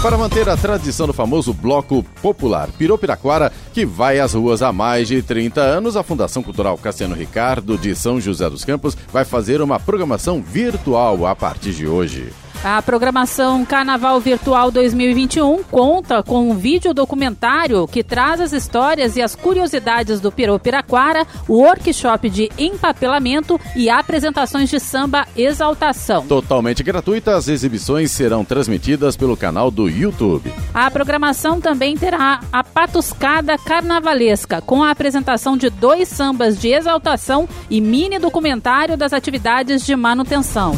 [0.03, 5.09] Para manter a tradição do famoso Bloco Popular Piropiraquara, que vai às ruas há mais
[5.09, 9.61] de 30 anos, a Fundação Cultural Cassiano Ricardo de São José dos Campos vai fazer
[9.61, 12.33] uma programação virtual a partir de hoje.
[12.65, 19.23] A programação Carnaval Virtual 2021 conta com um vídeo documentário que traz as histórias e
[19.23, 26.27] as curiosidades do Pirou Piraquara, o workshop de empapelamento e apresentações de samba Exaltação.
[26.27, 30.53] Totalmente gratuita, as exibições serão transmitidas pelo canal do YouTube.
[30.75, 37.49] A programação também terá a patuscada carnavalesca, com a apresentação de dois sambas de exaltação
[37.71, 40.75] e mini documentário das atividades de manutenção.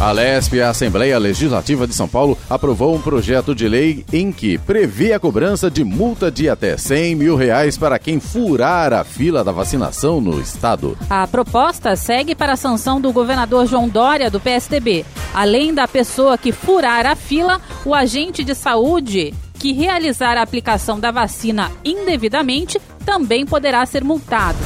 [0.00, 4.58] A LESP, a Assembleia Legislativa de São Paulo, aprovou um projeto de lei em que
[4.58, 9.44] prevê a cobrança de multa de até 100 mil reais para quem furar a fila
[9.44, 10.98] da vacinação no estado.
[11.08, 15.06] A proposta segue para a sanção do governador João Dória, do PSDB.
[15.32, 20.98] Além da pessoa que furar a fila, o agente de saúde que realizar a aplicação
[20.98, 24.58] da vacina indevidamente também poderá ser multado.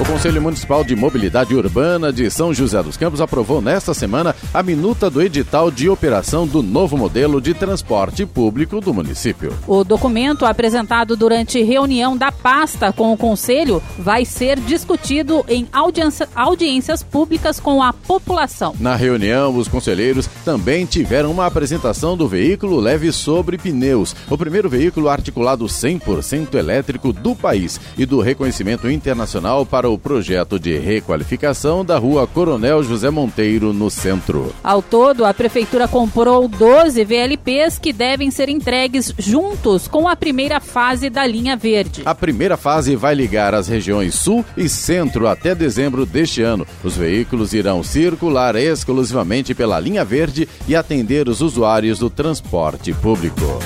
[0.00, 4.60] O Conselho Municipal de Mobilidade Urbana de São José dos Campos aprovou nesta semana a
[4.60, 9.56] minuta do edital de operação do novo modelo de transporte público do município.
[9.68, 16.28] O documento apresentado durante reunião da pasta com o Conselho vai ser discutido em audiência,
[16.34, 18.74] audiências públicas com a população.
[18.80, 24.68] Na reunião, os conselheiros também tiveram uma apresentação do veículo leve sobre pneus, o primeiro
[24.68, 31.84] veículo articulado 100% elétrico do país e do reconhecimento internacional para o projeto de requalificação
[31.84, 34.54] da rua Coronel José Monteiro, no centro.
[34.62, 40.60] Ao todo, a Prefeitura comprou 12 VLPs que devem ser entregues juntos com a primeira
[40.60, 42.02] fase da linha verde.
[42.04, 46.66] A primeira fase vai ligar as regiões sul e centro até dezembro deste ano.
[46.82, 53.58] Os veículos irão circular exclusivamente pela linha verde e atender os usuários do transporte público.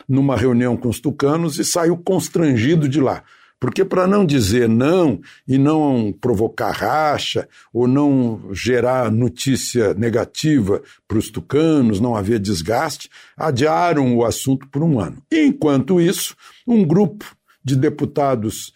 [0.08, 3.22] numa reunião com os tucanos e saiu constrangido de lá.
[3.58, 11.16] Porque para não dizer não e não provocar racha ou não gerar notícia negativa para
[11.16, 15.16] os tucanos, não haver desgaste, adiaram o assunto por um ano.
[15.32, 16.36] Enquanto isso,
[16.66, 17.24] um grupo
[17.64, 18.72] de deputados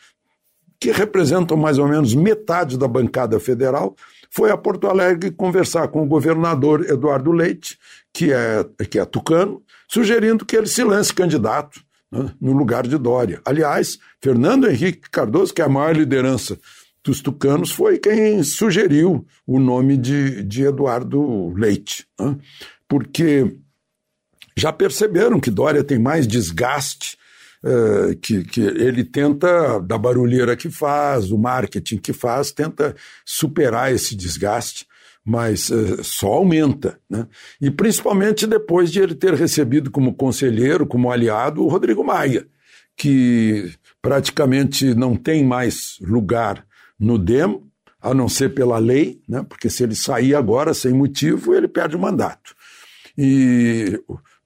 [0.81, 3.95] que representam mais ou menos metade da bancada federal
[4.31, 7.79] foi a Porto Alegre conversar com o governador Eduardo Leite,
[8.13, 12.99] que é, que é tucano, sugerindo que ele se lance candidato né, no lugar de
[12.99, 13.41] Dória.
[13.45, 16.59] Aliás, Fernando Henrique Cardoso, que é a maior liderança
[17.03, 22.37] dos tucanos, foi quem sugeriu o nome de, de Eduardo Leite, né,
[22.87, 23.57] porque
[24.57, 27.17] já perceberam que Dória tem mais desgaste
[27.65, 32.95] Uh, que, que, ele tenta, da barulheira que faz, o marketing que faz, tenta
[33.25, 34.87] superar esse desgaste
[35.25, 36.99] mas uh, só aumenta.
[37.11, 37.27] Né?
[37.61, 42.47] E principalmente depois de ele ter recebido como conselheiro, como aliado, o Rodrigo Maia,
[42.97, 46.65] que praticamente não tem mais lugar
[46.99, 47.63] no DEM,
[48.01, 49.45] a não ser pela lei, né?
[49.47, 52.55] porque se ele sair agora sem motivo, ele perde o mandato.
[53.17, 54.01] E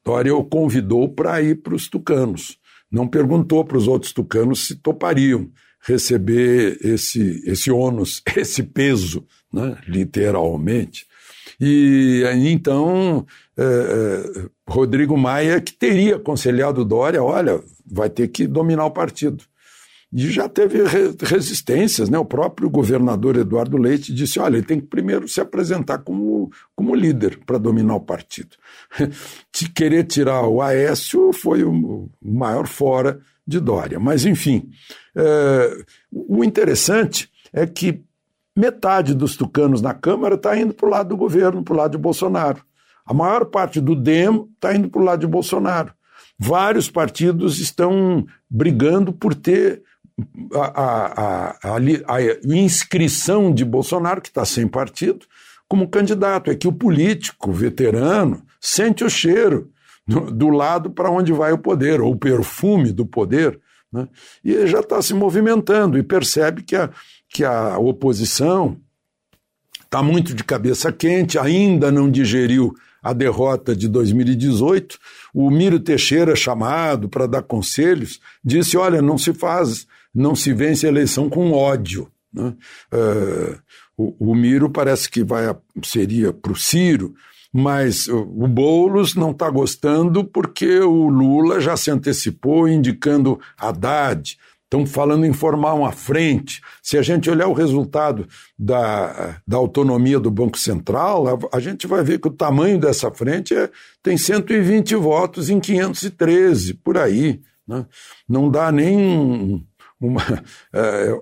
[0.05, 2.59] Dória o convidou para ir para os tucanos.
[2.93, 9.79] Não perguntou para os outros tucanos se topariam receber esse, esse ônus, esse peso, né,
[9.89, 11.07] literalmente.
[11.61, 13.27] E então,
[13.57, 19.45] é, é, Rodrigo Maia, que teria aconselhado Dória, olha, vai ter que dominar o partido.
[20.13, 22.19] E já teve re resistências, né?
[22.19, 26.95] O próprio governador Eduardo Leite disse: olha, ele tem que primeiro se apresentar como, como
[26.95, 28.57] líder para dominar o partido.
[29.51, 33.99] Se querer tirar o Aécio foi o maior fora de Dória.
[33.99, 34.69] Mas, enfim,
[35.17, 38.03] é, o interessante é que
[38.55, 41.93] metade dos tucanos na Câmara está indo para o lado do governo, para o lado
[41.93, 42.63] de Bolsonaro.
[43.05, 45.93] A maior parte do DEM está indo para o lado de Bolsonaro.
[46.39, 49.83] Vários partidos estão brigando por ter
[50.55, 51.77] a, a, a,
[52.17, 55.27] a inscrição de Bolsonaro, que está sem partido,
[55.69, 56.51] como candidato.
[56.51, 59.71] É que o político veterano sente o cheiro
[60.07, 63.59] do, do lado para onde vai o poder, ou o perfume do poder.
[63.93, 64.09] Né?
[64.45, 66.91] E já está se movimentando e percebe que a,
[67.29, 68.77] que a oposição
[69.85, 74.99] está muito de cabeça quente, ainda não digeriu a derrota de 2018.
[75.35, 80.87] O Miro Teixeira, chamado para dar conselhos, disse: olha, não se faz não se vence
[80.87, 82.09] a eleição com ódio.
[82.33, 82.55] Né?
[82.93, 83.59] Uh,
[83.97, 85.55] o, o, Miro parece que vai
[85.85, 87.15] seria para o Ciro,
[87.53, 94.39] mas o, Boulos não está gostando porque o Lula já se antecipou indicando Haddad.
[94.65, 96.63] Estão falando em formar uma frente.
[96.83, 98.27] Se a gente olhar o resultado
[98.59, 103.11] da, da autonomia do Banco Central, a, a gente vai ver que o tamanho dessa
[103.11, 103.69] frente é,
[104.03, 107.43] tem 120 votos em 513, por aí.
[107.69, 107.85] Né?
[108.27, 109.63] Não dá nem
[110.07, 110.23] uma,
[110.73, 111.21] é,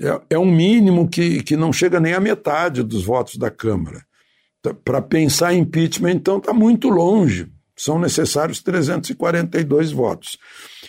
[0.00, 4.04] é, é, um mínimo que, que não chega nem à metade dos votos da Câmara.
[4.62, 7.50] Tá, Para pensar em impeachment, então, está muito longe.
[7.76, 10.38] São necessários 342 votos.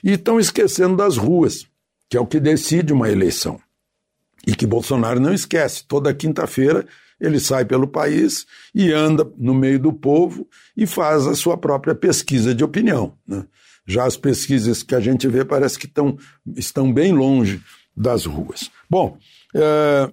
[0.04, 1.66] E estão esquecendo das ruas,
[2.10, 3.60] que é o que decide uma eleição.
[4.46, 5.86] E que Bolsonaro não esquece.
[5.88, 6.86] Toda quinta-feira
[7.22, 11.94] ele sai pelo país e anda no meio do povo e faz a sua própria
[11.94, 13.14] pesquisa de opinião.
[13.28, 13.46] Né?
[13.86, 16.18] Já as pesquisas que a gente vê parece que tão,
[16.56, 17.62] estão bem longe
[17.96, 18.70] das ruas.
[18.90, 19.18] Bom,
[19.56, 20.12] é,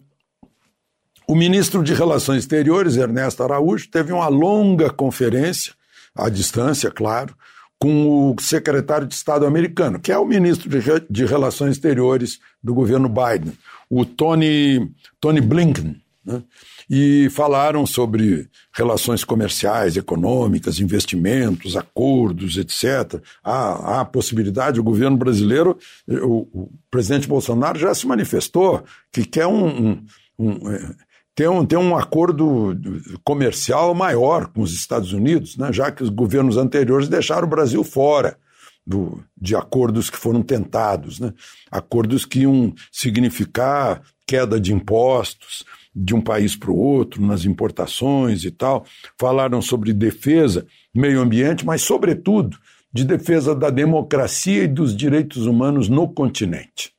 [1.27, 5.75] o ministro de Relações Exteriores, Ernesto Araújo, teve uma longa conferência,
[6.15, 7.37] à distância, claro,
[7.79, 12.75] com o secretário de Estado americano, que é o ministro de, de Relações Exteriores do
[12.75, 13.53] governo Biden,
[13.89, 14.91] o Tony,
[15.21, 16.01] Tony Blinken.
[16.25, 16.43] Né?
[16.89, 23.23] E falaram sobre relações comerciais, econômicas, investimentos, acordos, etc.
[23.45, 25.77] Há, há a possibilidade, o governo brasileiro,
[26.09, 28.83] o, o, presidente Bolsonaro já se manifestou
[29.13, 30.07] que quer um, um,
[30.39, 30.95] um é,
[31.35, 32.77] ter um, ter um acordo
[33.23, 37.85] comercial maior com os Estados Unidos, né, já que os governos anteriores deixaram o Brasil
[37.85, 38.37] fora
[38.85, 41.33] do, de acordos que foram tentados, né,
[41.71, 45.65] acordos que iam significar queda de impostos,
[45.95, 48.85] de um país para o outro, nas importações e tal.
[49.19, 52.59] Falaram sobre defesa, meio ambiente, mas, sobretudo,
[52.93, 56.93] de defesa da democracia e dos direitos humanos no continente.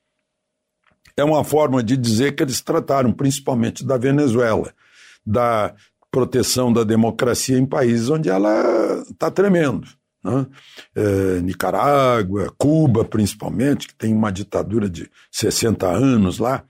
[1.17, 4.73] É uma forma de dizer que eles trataram principalmente da Venezuela,
[5.25, 5.73] da
[6.11, 9.87] proteção da democracia em países onde ela está tremendo.
[10.23, 10.45] Né?
[10.95, 16.63] É, Nicarágua, Cuba, principalmente, que tem uma ditadura de 60 anos lá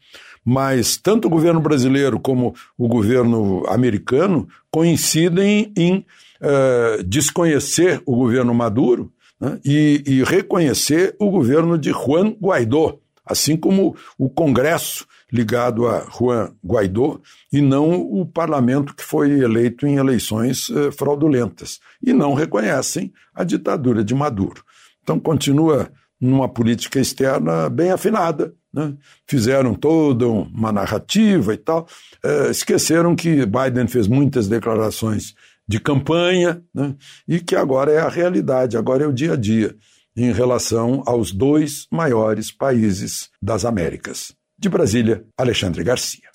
[0.43, 6.05] mas tanto o governo brasileiro como o governo americano coincidem em
[6.41, 13.55] uh, desconhecer o governo Maduro né, e, e, reconhecer o governo de Juan Guaidó, assim
[13.55, 17.19] como o Congresso ligado a Juan Guaidó
[17.53, 23.43] e não o parlamento que foi eleito em eleições uh, fraudulentas e não reconhecem a
[23.43, 24.63] ditadura de Maduro.
[25.03, 28.93] Então continua numa política externa bem afinada, né?
[29.27, 31.87] fizeram toda uma narrativa e tal,
[32.23, 35.33] é, esqueceram que Biden fez muitas declarações
[35.67, 36.95] de campanha né?
[37.27, 39.75] e que agora é a realidade, agora é o dia a dia
[40.15, 44.33] em relação aos dois maiores países das Américas.
[44.57, 46.29] De Brasília, Alexandre Garcia.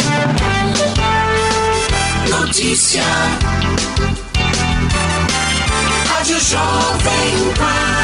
[2.31, 3.03] Notícia.
[6.07, 8.04] Rádio Jovem Pan.